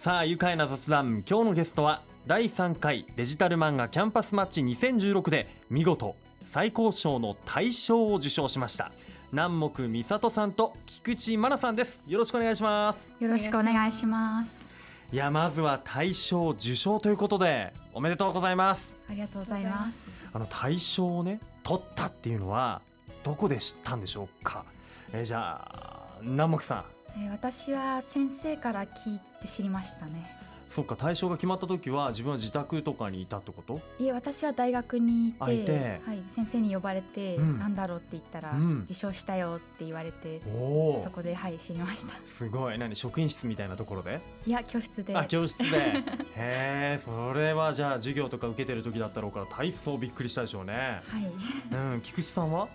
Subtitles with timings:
[0.00, 1.22] さあ愉快な雑談。
[1.28, 8.92] 今日のゲストは第3回デジタル漫画キャンパスマッチ2016で見事最高賞の大賞を受賞しました。
[9.30, 12.00] 南木美里さんと菊池真奈さんです。
[12.08, 13.22] よろしくお願いします。
[13.22, 14.70] よろしくお願いします。
[15.12, 18.96] いやまずは大賞受賞ということでおめでとうございます。
[19.06, 20.10] ありがとうございます。
[20.32, 22.80] あの大賞をね取ったっていうのは
[23.22, 24.64] どこで知ったんでしょうか、
[25.12, 30.38] えーじゃあ南木さんえー私は先生から聞いて知りましたね。
[30.70, 33.80] そっか大賞が決まった時は自分は自宅とかにいたってこと？
[33.98, 36.00] いえ私は大学にいてあいて。
[36.06, 37.58] はい、先生に呼ばれて、うん。
[37.58, 38.82] なんだろうって言ったら、うん。
[38.84, 42.12] 受賞したよって言われておそこではい知りました。
[42.38, 42.78] すごい。
[42.78, 44.20] 何職員室みたいなところで？
[44.46, 45.16] いや教室で。
[45.16, 45.66] あ教室で。
[46.38, 51.00] へえそれはじゃあ授業とか受けてる時だったろうから体操びっくりしたでしょうね。
[51.08, 51.74] はい。
[51.94, 52.68] うん菊池さんは？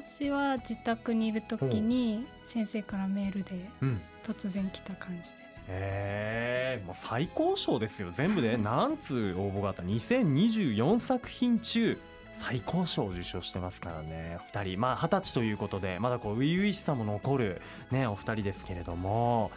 [0.00, 3.50] 私は自宅にいる時に先生からメールで
[3.82, 4.00] うん。
[4.26, 5.36] 突然来た感じで。
[5.68, 8.10] へえもう最高賞ですよ。
[8.10, 9.82] 全部で 何通応募があった。
[9.82, 12.00] 2024作品中
[12.38, 14.38] 最高賞を受賞してますからね。
[14.40, 14.80] お二人。
[14.80, 19.50] まあ二十歳ということでまだこう初々しさも残るねお二人ですけれども。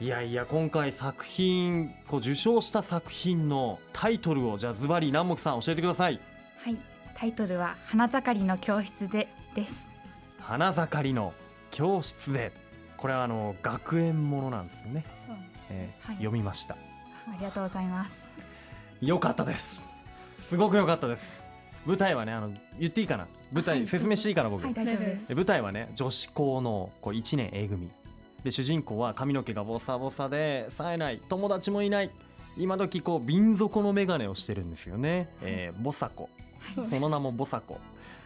[0.00, 6.20] いやいや今回作品こう受賞した作品のタイトルをじゃあズバリ南木さん教えてください。
[6.58, 6.76] はい。
[7.16, 9.88] タイトルは花盛りの教室でです。
[10.40, 11.32] 花盛りの
[11.70, 12.52] 教室で。
[12.96, 15.66] これはあの学園ものなんですよね、そうです。
[15.70, 16.16] えーはい。
[16.16, 16.74] 読みました。
[16.74, 16.78] あ
[17.38, 18.30] りがとうございます。
[19.02, 19.82] よかったです。
[20.48, 21.30] すごく良かったです。
[21.84, 23.26] 舞台はねあの言っていいかな？
[23.52, 23.86] 舞台、はい。
[23.86, 25.28] 説明していいかな僕、はい大丈夫です。
[25.28, 27.90] で舞台はね女子校のこう1年 A 組
[28.42, 31.20] で主人公は髪の毛がボサボサで冴えない。
[31.28, 32.10] 友達もいない。
[32.56, 36.30] 今時こう瓶底の眼鏡をしてるんですよね、えーボサコ。
[36.74, 37.78] そうその名もボサコ、い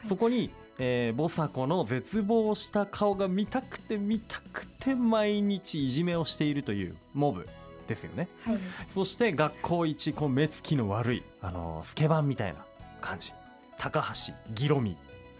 [0.06, 7.48] そこに、えーボサコの絶望した顔が見たくて見たくて毎日いじめをしているというモブ
[7.88, 8.28] ですよね。
[8.44, 8.58] はい。
[8.94, 12.64] そして学校一こう目つきの悪いあのスケバンみたいな
[13.00, 13.32] 感じ。
[13.78, 14.96] 高橋ギロミ。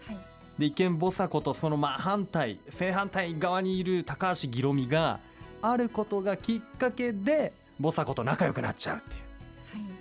[0.07, 0.17] はい。
[0.57, 5.19] で一見ボサコとその真反対正反対側にいる高橋ギロミが
[5.61, 9.21] あることがきっかけでボサコと仲良くなっちゃうっていう。
[9.21, 9.28] は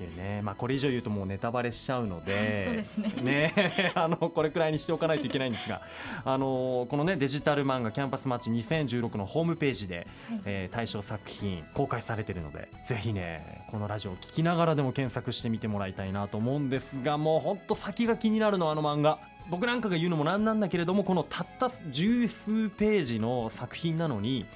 [0.00, 3.12] いいうねまあこれ以上言うともうネタバレしちゃうのでそうですね。
[3.22, 5.82] ね あのこれくらいにしておかないといけないんですが
[6.24, 10.40] あのこのねデジタル漫画キャンパスマッチ2016のホームページではい。
[10.44, 19.18] えー対象作品公開されてるのでぜひねこのラジオを聞きながらでも検索してみてもらいたいなと思うんですがもうほんと先が気になるのあの漫画
[19.50, 24.46] 僕なんかが言うのもなんなんだけれどもこのたった十数ページの作品なのに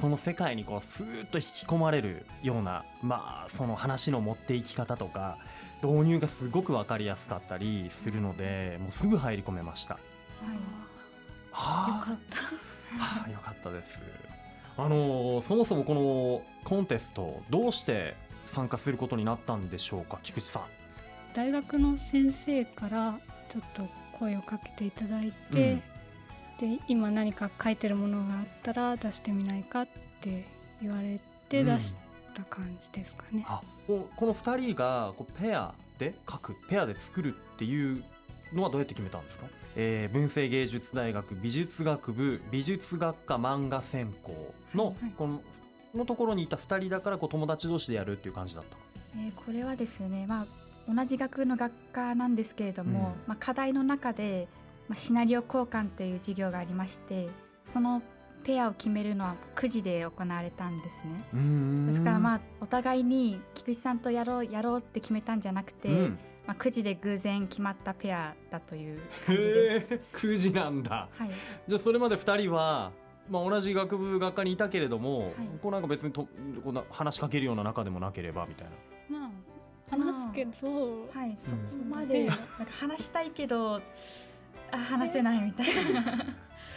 [0.00, 5.38] その世界にこうスーッと引き込まれるようなまあその話の持っていき方とか
[5.82, 9.94] 導入がすごく分かりやすかったりするのでもうすぐ入り込めました。
[9.94, 10.02] はい
[11.50, 12.36] はあよかった
[13.04, 13.90] はあ、よかったです。
[14.76, 18.14] あのーそもそもこのコンテストどうして
[18.46, 20.62] 参加することになったんでしょうか菊池さん。
[21.34, 23.18] 大学の先生から
[23.48, 23.82] ちょっと
[24.18, 25.76] 声をかけていただいて、
[26.60, 29.88] で今何か書いてるものがあったら出してみないかっ
[30.20, 30.44] て
[30.82, 31.66] 言われてうん。
[31.66, 31.96] 出し
[32.34, 38.04] た感じですかね、あここの2人がこうペアで書くペアで作るっていう
[38.52, 45.12] のはどうやって決めたんですか、えー文星芸術大学美術学部美術学科漫画専攻のはいはい。
[45.16, 45.40] この
[45.94, 48.76] のところにいた2人だからこう友達同士でやるっていう感じだった
[49.16, 50.46] えーこれはですね、まあ、
[50.88, 54.48] 同じ学の学科なんですけれども、うんまあ、課題の中で、
[54.88, 57.28] まあ、シナリオ交換という授業がありまして
[57.66, 58.02] その
[58.44, 61.88] ペアを決めるのは9時で行われたんですね。
[61.88, 69.94] ですからまあお互いに菊池さんとやろうやろうって決めたんじゃなくて、うんまあ、9時で偶然決まったペアだという感じです。
[69.94, 71.30] へー9時なんだはい、
[71.68, 72.92] じゃあそれまで2人は、
[73.28, 76.26] まあ、同じ学部学科にいたけれども、はいこうなんか別にと
[76.64, 78.97] こんな話しかけるような仲でもなければみたいな。
[79.90, 81.90] まあ話すけど、はい、そこうん。
[81.90, 82.24] まで。
[82.24, 82.44] なんか
[82.80, 83.80] 話したいけど
[84.70, 86.00] あ話せないみたいな。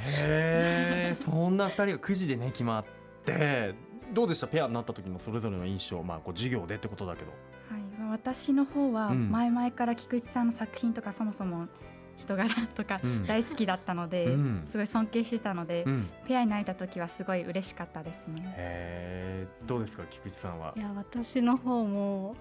[0.06, 1.18] へえ。
[1.24, 2.86] そんな2人が9時でね決まっ
[3.26, 3.76] て
[4.14, 4.48] どうでした？
[4.48, 6.02] ペアになった時のそれぞれの印象。
[6.04, 7.32] まあこう授業でってことだけど。
[7.70, 7.82] はい、
[8.12, 9.30] 私の方はうん。
[9.32, 11.68] 前々から菊池さんの作品とかそもそも
[12.18, 13.26] 人柄とかうん。
[13.26, 14.62] 大好きだったので、うん。
[14.66, 18.54] すごい尊敬してたので、うん、ペアになれた時はすごい嬉しかったですね。
[18.58, 19.48] へえ。
[19.66, 20.04] どうですか？
[20.10, 20.74] 菊池さんは。
[20.76, 22.36] いや私の方も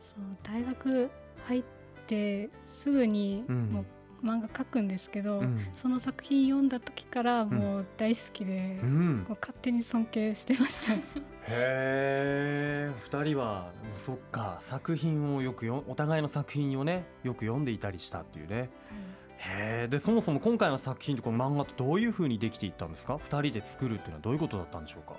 [0.00, 1.10] そう大学
[1.46, 1.62] 入っ
[2.06, 3.66] てすぐにうん。
[3.66, 3.84] もう
[4.22, 5.66] 漫画描くんですけど、うん。
[5.72, 9.24] その作品読んだ時からもう大好きで、うん。
[9.26, 10.94] こう勝手に尊敬してました。
[10.94, 11.00] へ
[11.48, 13.72] え2人は
[14.04, 18.68] そっか作品をよくよお互いの作品をねよく読んでいたりしたっていうね。
[19.38, 25.14] へえでそもそも今回の作品とこの漫画ってどういう風にできていったんですか？2人で作るっていうのはどういうことだったんでしょうか？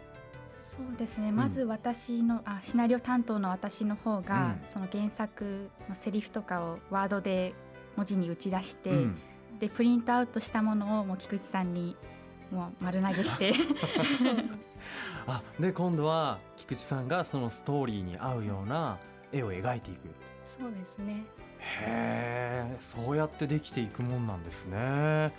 [0.78, 1.32] そうですね。
[1.34, 7.54] まず私の、うん、あシナリオ担当の私の方が、うん、その原作のセリフとかをワードで
[7.98, 9.20] 文字に打ち出して、うん、
[9.60, 11.98] でプリントアウトしたものをもう菊池さんに
[12.52, 13.54] もう丸投げして。
[15.28, 18.98] あで今度は菊池さんがそのストーリーに合うような
[19.34, 20.00] 絵を描いていく。
[20.46, 21.26] そうですね。
[21.60, 25.34] へえそうやってできていくもんなんですね。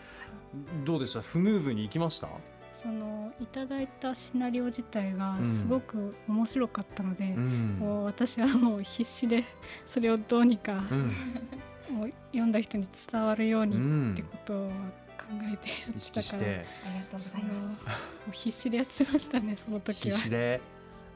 [0.85, 1.23] どうでした？
[1.23, 2.29] スムーズにいきました？
[2.73, 9.45] そのいただいたシナリオ自体がすごく面白かったので、うん、もう私はもう必死で
[9.87, 11.13] それをどうにか、うん、
[11.95, 16.67] もう読んだ人に伝わるようにってことを考えて意識して。
[16.85, 17.87] ありがとうございます。
[17.87, 17.93] も
[18.29, 20.17] う必死でやってましたねその時は。
[20.17, 20.61] 必死で。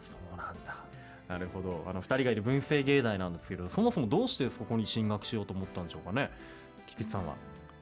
[0.03, 0.77] そうなんだ。
[1.29, 1.85] なるほど。
[1.89, 6.31] あの2人がいる文星芸大なんですけどそもそもどうしてそこに進学しようと思ったんでしょうかね
[6.87, 7.35] 菊池さんは。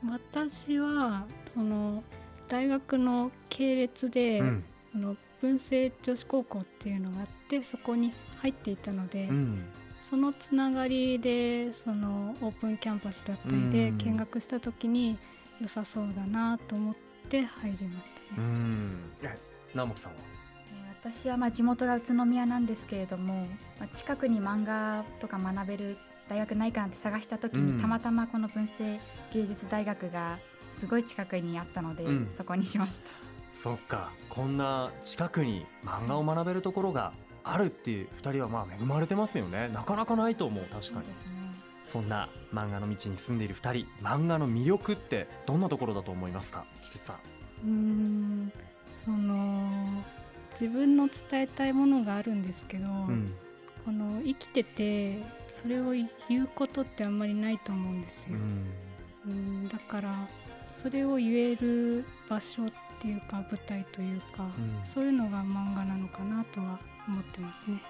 [0.06, 2.02] 私はその
[2.48, 4.64] 大学の系列で、うん、
[4.94, 9.64] あの文星女子高校っていうのがあってそこに入っていたので、うん、
[10.00, 15.18] そのつながりでそのオープンキャンパスだったりで見学した時に
[15.60, 16.94] 良さそうだなと思っ
[17.28, 18.26] て入りましたね。
[18.38, 18.98] うん。
[19.22, 19.38] え
[19.72, 20.18] 南本さんは？
[21.02, 23.46] 私はまあ地元が宇都宮なんですけれども、
[23.78, 25.98] まあ、近くに漫画とか学べる
[26.30, 28.98] 大学ないかなって探した時に、うん、たまたまこの文星
[29.34, 30.38] 芸術大学が
[30.74, 33.08] すごい近くにあったので、うん、そこにしました。
[33.62, 34.10] そっか。
[34.28, 37.12] こんな近くに漫画を学べるところが
[37.44, 39.68] あるっていう2人はまあ恵まれてますよね。
[39.72, 40.64] なかなかないと思う。
[40.64, 41.06] 確かに。
[41.84, 46.64] そ、ね,、んな漫画の道に住んでいる2人漫画の魅力ってどんなところだと思いますか？
[46.82, 47.16] 菊池さん。
[47.64, 48.52] うん
[48.88, 50.02] その
[50.50, 53.34] 自分の伝えたいものがあるんですけど、うん、
[53.84, 55.18] この生きてて
[55.48, 55.92] それを
[56.28, 58.36] 言うことってあんまりないと思うんですよ、
[59.26, 60.14] うん、うんだから
[60.68, 62.68] それを言える場所っ
[63.00, 66.78] ていうか舞台というか、うん、そういうのが漫画なのかなとは
[67.08, 67.80] 思ってますね。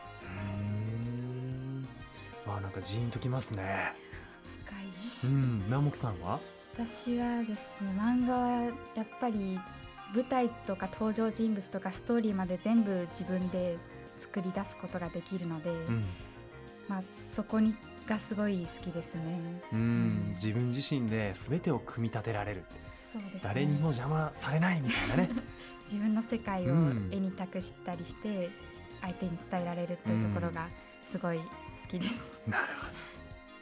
[2.47, 3.93] まあなんかジーンときますね。
[4.67, 5.31] 深い。
[5.31, 6.41] うん、南木さんは？
[6.75, 8.49] 私はですね、漫画は
[8.94, 9.59] やっぱり
[10.15, 13.79] 舞台とか登場人物とかストーリーまで全部自分で
[14.19, 16.05] 作り出すことができるので、うん、
[16.88, 17.75] まあそこに
[18.09, 19.23] がすごい好きですね。
[19.73, 22.65] うん、自分自身で全てを組み立てられる。
[23.12, 25.31] そうです、ね、誰にも邪魔されないみたいなね。
[25.85, 26.75] 自分の世界を
[27.11, 28.51] 絵に託したりして、
[29.01, 30.69] 相手に伝えられるというところが
[31.05, 31.45] すごい好
[31.89, 32.43] きです。
[32.47, 33.15] なるほど。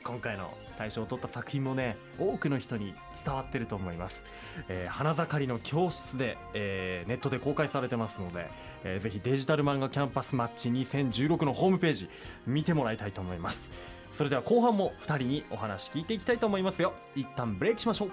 [0.05, 2.95] 今回の大賞を取った作品もね多くの人に
[3.25, 4.25] 伝わってると思います、
[4.69, 8.51] えー、花盛りの教室で、えー、ネットで公開されてますので、
[8.85, 12.09] えー、ぜひデジタル漫画キャンパスマッチ2016のホームページ
[12.47, 13.71] 見てもらいたいと思います
[14.13, 16.95] それでは後半も2人にお話聞いていきたいと思いますよ。
[17.17, 18.13] 一旦ブレイクしましょう。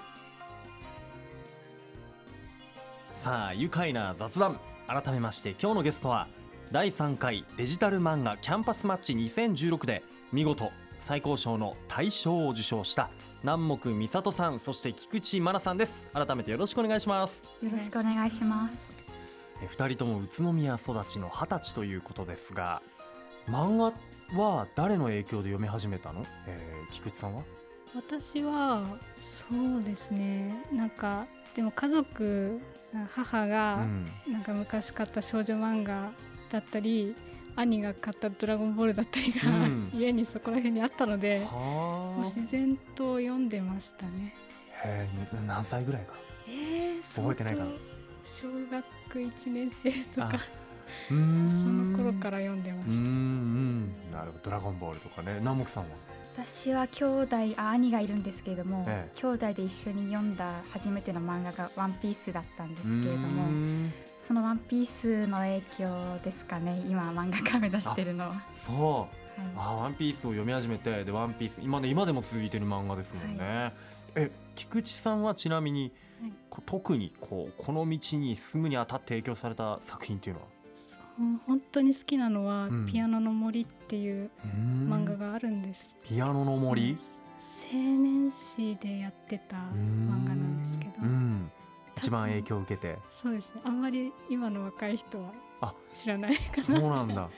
[3.16, 4.58] さあ愉快な雑談。
[4.86, 6.26] 改めまして今日のゲストは
[6.72, 10.02] 第3回デジタル漫画キャンパスマッチ2016で
[10.32, 13.10] 見事最高賞の大賞を受賞した
[13.42, 16.06] 南木美里さんそして菊池真奈さんです。
[16.12, 17.44] 改めてよろしくお願いします。
[17.62, 19.06] よろしくお願いします。
[19.62, 22.82] え二人とも宇都宮育ちの二十歳ということですが
[23.48, 23.92] 漫画
[24.36, 27.42] は誰の影響で読み始めたの、えー、菊池さんは？
[27.94, 28.84] 私は
[29.20, 29.44] そ
[29.78, 30.64] うですね。
[30.72, 32.60] なんかでも家族
[33.14, 33.86] 母が
[34.28, 36.10] なんか昔買った少女漫画
[36.50, 37.16] だったり、
[37.56, 41.46] 兄が買った「ドラゴンボール」だったりが、うん、家にそこら辺にあったので
[42.18, 44.34] 自然と読んでましたね。
[44.84, 46.14] へえ何歳ぐらいか？
[46.48, 47.70] えー、覚えてないかな。
[48.24, 48.84] 小学
[49.18, 50.38] 1年生とか
[51.08, 53.02] その頃から読んでまし
[54.10, 54.16] た。
[54.18, 55.36] なるほど「ドラゴンボール」とかね。
[55.40, 55.90] 南木さんは？
[56.36, 63.90] 私は兄弟あ兄がいるんですけれども、ええ、兄弟で一緒に読んだ初めての漫画が「ワンピースだったんですけれども
[64.26, 66.82] その「ワンピースの影響ですかね。
[66.88, 68.42] 今漫画家目指してるのは。
[68.66, 69.08] そう、はい、
[69.56, 73.72] あワンピースを読み始めてでワンピース今ね今でも続いてる漫画ですもんね、はい、
[74.14, 75.92] え菊池さんはちなみに、
[76.22, 76.32] はい、
[76.64, 80.46] 特にこうこの道に進むにあたって影響された作品っていうのは？
[81.46, 85.96] 本当に好きなのは、うん、ピアノの森っていう漫画があるんです。
[86.02, 86.96] ピアノの森？
[87.72, 90.92] 青年誌でやってた漫画なんですけど、
[91.96, 92.98] 一番影響を受けて。
[93.10, 93.60] そうですね。
[93.64, 95.22] あんまり今の若い人
[95.60, 96.64] は知らないかな。
[96.64, 97.28] そうなんだ。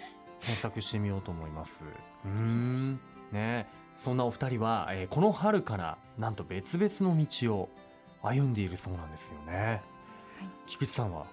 [0.41, 1.85] 検索してみようと思います。
[2.25, 3.01] うん。
[3.31, 3.69] ね。
[3.99, 7.69] そんなお二人は、えー、この春からなんと別々の道を
[8.21, 9.81] 歩んでいるそうなんですよね、はい、
[10.67, 11.27] 菊池さんは？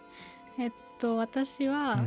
[0.59, 2.03] えっと私は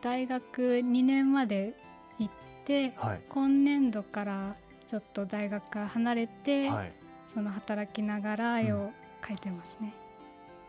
[0.00, 1.74] 大学2年まで
[2.18, 2.32] 行っ
[2.64, 4.56] て、はい、今年度から
[4.86, 6.92] ちょっと大学から離れて、はい、
[7.32, 9.92] その働きながら絵を描いてますね、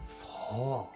[0.01, 0.89] うん、そ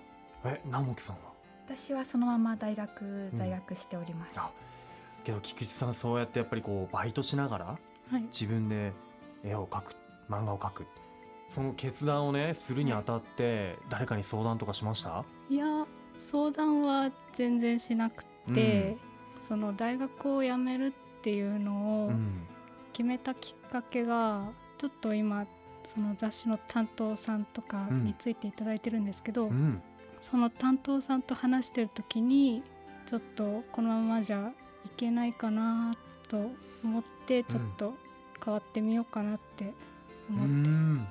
[0.43, 0.47] う。
[0.47, 1.21] え南木さんは？
[1.67, 7.77] 私はそのまま大学在学しております、うん、けど菊池さんそうやってやっぱりこうバイトしながら、は
[8.17, 8.91] い、自分で
[9.43, 9.95] 絵を描く
[10.29, 10.85] 漫画を描く。
[11.47, 15.23] その決断をねするにあたって誰かに相談とかしました？
[15.49, 15.65] いや
[16.17, 18.97] 相談は全然しなくて、
[19.37, 22.11] うん、その大学を辞めるっていうのを
[22.93, 25.45] 決めたきっかけがちょっと今
[25.85, 29.81] その雑誌の担当さんとかについていただいてるんですけど、うん、
[30.19, 32.63] その担当さんと話してる時に
[33.05, 34.51] ちょっとこのままじゃ
[34.85, 35.95] いけないかな
[36.27, 36.51] と
[36.83, 37.93] 思ってちょっと
[38.43, 39.73] 変わってみようかなって
[40.29, 40.69] 思って。
[40.69, 41.07] うん。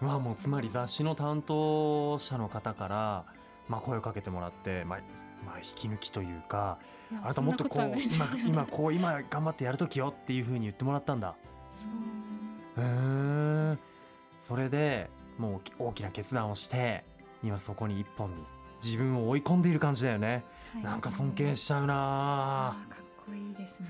[0.00, 3.24] まあもうつまり雑誌の担当者の方から
[3.68, 5.00] まあ声をかけてもらって、まあ、
[5.44, 6.78] まあ引き抜きというか
[7.22, 11.34] あなたもっとこう今今こう今頑張ってやる時よっていうふうに言ってもらったんだ。
[12.76, 13.76] へえ
[14.46, 17.04] それでもう大きな決断をして
[17.42, 18.42] 今そこに一本に
[18.82, 23.88] 自分を追い込んでいる感じだよね、はい、なんか尊敬しちゃうなかっこいいですね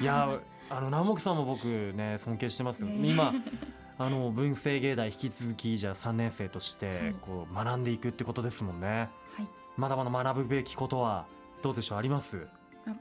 [0.00, 0.38] いや
[0.70, 3.32] あの南木さんも僕ね尊敬してますよ、今
[4.00, 11.26] あの文政芸大引き続きじゃあ3年生としてこう学んでいくってことですもんね、はい、まだまだ学ぶべきことは
[11.62, 12.46] どうでしょうあります？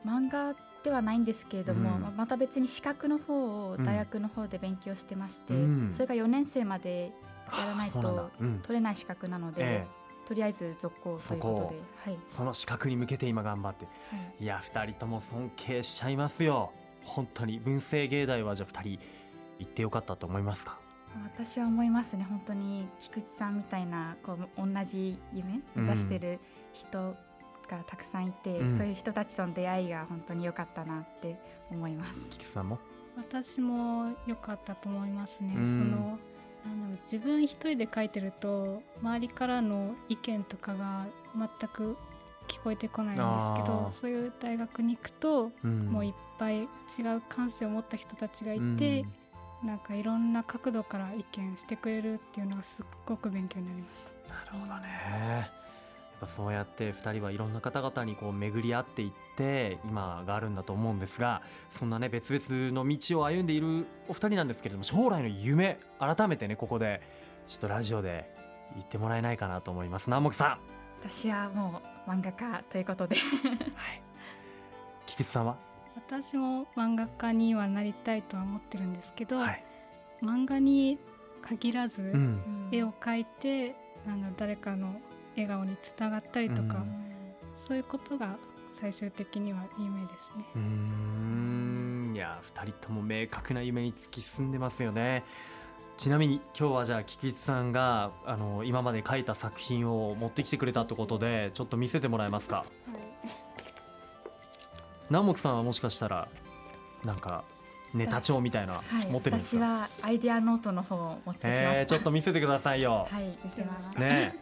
[0.06, 7.12] 漫画ではないんですけれども、うん、また別に資格の方を大学の方で勉強してまして、うん、それが4年生まで
[7.52, 8.32] やらないと
[8.64, 13.92] 取れない資格なので、ええ、とりあえず続行ということで、はい、その資格に向けて今頑張って、は
[14.40, 16.72] い、いや2人とも尊敬しちゃいますよ。
[17.04, 19.00] 本当に文政芸大はじゃあ2人
[19.60, 20.80] 行ってよかったと思いますか？
[21.24, 22.26] 私は思いますね。
[22.30, 26.40] 本当に菊池さんみたいなこう同じ夢目指してる
[26.74, 27.16] 人
[27.70, 32.30] がたくさんいて、うん、そういう人たちとの出会いが本当に良かったなって思います。
[32.32, 32.80] 菊池さんも？
[33.18, 35.54] 私も良かったと思いますね。
[35.56, 35.86] うん、その
[36.66, 41.06] なんだろう自分一人で書いてると周りからの意見とかが
[41.36, 41.98] 全く
[42.48, 46.66] 聞こえてこないんですけどそういう大学に行くと、うん、もういっぱい違
[47.18, 49.04] う感性を持った人たちがいて、
[49.64, 54.34] なんかいろんな角度から意見してくれるっていうのがすっごく勉強になりました。
[54.34, 54.88] なるほどね。
[56.20, 61.44] やっぱそうやって2人はいろんな方々にこう巡り合っていって今があるんだと思うんですが
[61.78, 67.02] そんなね別々の道を歩んでいるお二人なんですけれども将来の夢改めてねここで
[67.46, 68.34] ちょっとラジオで
[68.74, 70.08] 言ってもらえないかなと思います。
[70.08, 70.60] 南木さん。
[71.08, 73.16] 私はもう漫画家ということで。
[73.16, 74.02] はい、
[75.06, 75.67] 菊池さんは？
[75.98, 79.64] 私も漫画家にはなりたいとは思ってるんですけど、はい、
[80.22, 81.00] 漫画に
[81.42, 83.76] 限らず、うん、絵を描いて
[84.08, 85.02] あの誰かの
[85.36, 86.94] 笑顔につながったりとか、うん、
[87.58, 88.38] そういうことが
[88.72, 90.46] 最終的には夢ですね。
[90.56, 95.24] うんいや2人とも明確な夢に突き進んでますよね。
[95.98, 102.58] ちなみに今日はじゃあ菊池さんがあの今まで描いた作品を持ってきてくれたってことでちょっと見せてもらえますか？
[102.58, 102.68] はい
[105.10, 106.28] 南木さんはもしかしたら
[107.04, 107.44] なんか
[107.94, 113.08] ネタ帳みたいな持ってるんですか、はい、私はアイデアノートの方を持ってきましたちょっと見せてくださいよ。
[113.12, 113.98] はい見せます。
[113.98, 114.36] ね。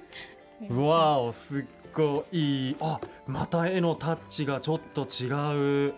[0.70, 5.94] う わおすっごいあまた絵のタッチがちょっと違う。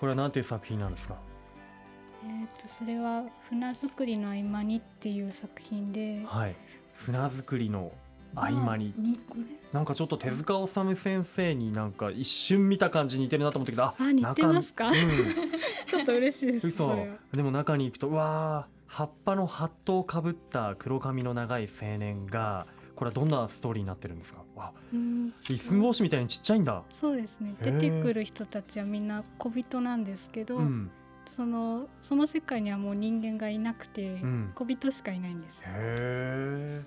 [0.00, 1.16] これはなんていう作品なんですか？
[2.24, 6.56] えっ、とそれは船作りの合間にっていう作品で、はい、
[6.94, 7.92] 船作りの
[8.34, 8.94] 合間に。
[9.72, 17.06] なんかちょっと手塚治虫先生になんか一瞬見た感じ似てるなと思ったけどあ似てますか、 うん、ちょっと嬉しいです嘘。
[17.32, 24.44] でも中に行くとうわ葉っぱのハットをかぶった黒髪の長い青年がこれはどんなストーリーになってるんですか？
[24.54, 24.72] わ
[25.48, 26.82] 一寸法師みたいにちっちゃいんだ。
[26.90, 27.54] そうですね。
[27.62, 30.90] 出てくる人たちはみんな小人なんですけど、うん、
[31.26, 36.82] そのその世界にはもう人間がいなくて、うん、小人しかいないんですへえ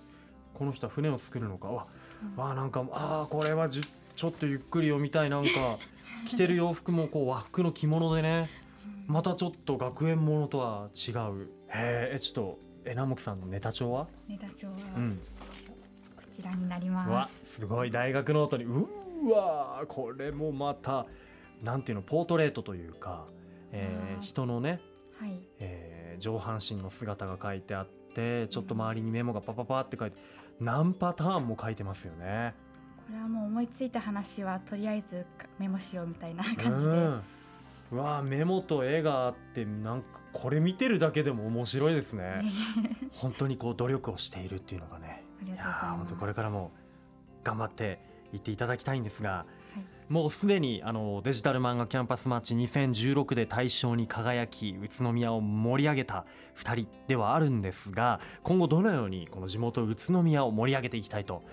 [0.55, 1.67] この人は船を作るのか。
[1.67, 1.87] わ、
[2.35, 3.81] うん、わなんかああこれはじ
[4.15, 5.29] ちょっとゆっくり読みたい。
[5.29, 5.49] なんか
[6.27, 8.49] 着てる洋服もこう和服の着物でね。
[9.07, 11.51] またちょっと学園ものとは違う。
[11.67, 14.07] へえちょっとえ南木さんのネタ帳は？
[14.27, 15.19] ネタ帳は、うん、
[16.15, 17.45] こちらになります。
[17.55, 17.91] すごい。
[17.91, 18.87] 大学ノートにう
[19.31, 21.05] わこれもまた
[21.61, 23.25] なんていうのポートレートというか、
[23.71, 24.79] えー、人のね、
[25.19, 25.37] はい。
[25.59, 30.17] えー、上半身の姿が書いてあってちょっと周りにメモがパパパって書いて
[30.59, 32.53] 何パターンも書いてますよね。
[33.07, 35.25] これはもう思いついた話はとりあえず
[35.59, 37.35] メモしようみたいな感じで。
[37.91, 42.41] うわメモと絵があってなんかこれ見てるだけでも面白いですね。
[43.13, 45.23] 本当にこう努力をしているっていうのがね。
[45.41, 45.97] ありがとうございます。
[45.97, 46.71] 本当これからも
[47.43, 47.99] 頑張って
[48.33, 49.45] いっていただきたいんですが、
[50.09, 56.25] もうすでにあのデジタル漫画キャンパスマッチ2016で大賞に輝き宇都宮を盛り上げた
[56.57, 61.43] 2人ではあるんですが今後どのようにこの地元宇都宮を盛り上げていきたいと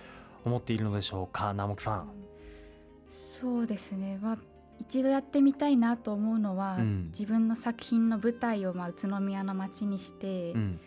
[0.45, 1.53] 思っているのでしょうか？
[1.53, 2.11] 南木さん。
[3.09, 4.39] そうですね、まあ、
[4.81, 10.81] 一度やってみたいなと思うのは、うん、自分の作品の舞台をまあ宇都宮の街にして、うん、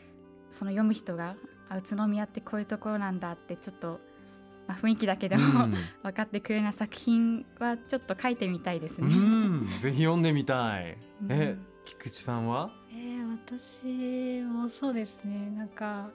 [0.51, 1.35] その読む人が
[1.69, 3.99] あ宇都宮ってこういうところなんだってちょっと、
[4.67, 9.09] まあ、雰囲気だけでも、うん、分かってくれるような作品はちょっと書いてみたいですね。
[9.81, 10.97] ぜひ読んでみたい。
[11.29, 12.71] え、菊池さんは？
[12.91, 15.51] えー、私もそうですね。
[15.55, 16.09] なんか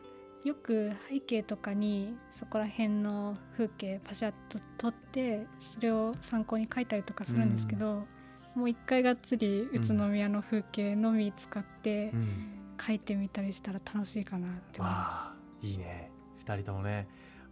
[0.45, 8.07] よく背景とかにそこら辺の風景パシャッと撮ってそれを参考に書いたりとかするんですけど、
[8.57, 12.12] うん、もう一回がっつり宇都宮の風景のみ使って
[12.85, 15.66] 書いてみたりしたら楽しいかなって思います。
[15.66, 16.11] いいね
[16.45, 17.07] 2人ともね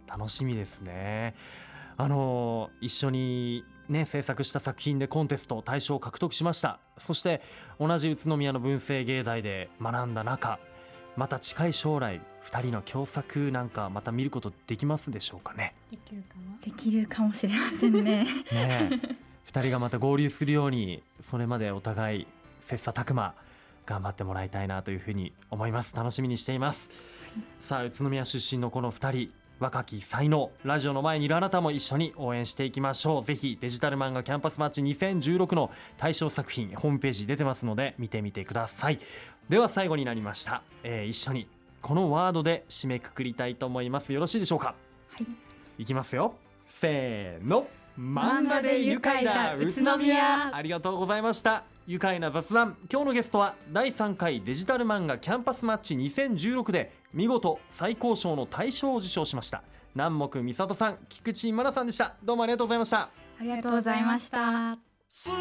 [0.09, 1.35] 楽しみですね。
[1.97, 6.79] あの一緒にね制作した作品でコンテスト大賞を獲得しました。
[6.97, 7.41] そして
[7.79, 10.59] 同じ宇都宮の文星芸大で学んだ中
[11.17, 15.75] また近い将来2人の共作なんかまた見ることできますでしょうかね。
[15.91, 16.57] できるかも。
[16.63, 18.23] できるかもしれませんね。
[18.51, 18.89] ね
[19.51, 22.27] 2人がまた合流するようにそれまでお互い
[22.61, 23.33] 切磋琢磨
[23.85, 25.93] 頑張ってもらいたいなというふうに思います。
[25.95, 26.89] 楽しみにしています、
[27.35, 33.25] はい、さあ宇都宮出身のこの2人若き才能ラジオの前にいるあなたも一緒に応援していきましょう。
[33.25, 38.99] ぜひデジタル漫画キャンパスマッチ2016の対象作品ホームページ出てますので見てみてください。
[39.49, 41.47] では最後になりました、えー、一緒に
[41.81, 44.13] このワードで締めくくりたいと思います。
[44.13, 44.75] よろしいでしょうか？
[45.11, 45.25] はい。
[45.81, 46.35] いきますよ。
[46.65, 47.67] せーの。
[47.99, 50.55] 漫画で愉快な宇都宮。
[50.55, 52.77] ありがとうございました愉快な雑談。
[52.87, 59.63] 今日のゲストは第3回デジタル漫画キャンパスマッチ2016で見事最高賞の大賞を受賞しました。
[59.95, 62.13] 南木美里さん菊池真奈さんでした。
[62.23, 62.99] どうもありがとうございました。
[62.99, 63.09] あ
[63.41, 64.77] りがとうございました。
[65.09, 65.33] 住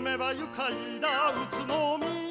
[0.00, 0.70] めば愉快
[1.00, 2.23] な宇都宮